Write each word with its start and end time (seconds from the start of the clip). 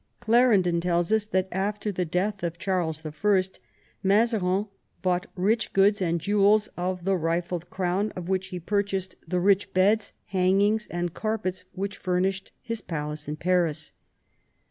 Clarendon 0.19 0.81
tells 0.81 1.11
us 1.11 1.25
that, 1.25 1.47
after 1.51 1.91
the 1.91 2.05
death 2.05 2.41
of 2.41 2.57
Charles 2.57 3.05
L, 3.05 3.13
Mazarin 4.01 4.65
bought" 5.03 5.27
rich 5.51 5.73
goods 5.73 6.01
and 6.01 6.19
jewels 6.19 6.69
of 6.75 7.05
the 7.05 7.15
rifled 7.15 7.69
crown, 7.69 8.11
of 8.15 8.27
which 8.27 8.47
he 8.47 8.59
purchased 8.59 9.13
the 9.27 9.39
rich 9.39 9.75
beds, 9.75 10.13
hangings, 10.29 10.87
and 10.87 11.13
carpets 11.13 11.65
which 11.73 11.97
furnished 11.97 12.51
his 12.63 12.81
palace 12.81 13.27
in 13.27 13.35
Paris." 13.35 13.91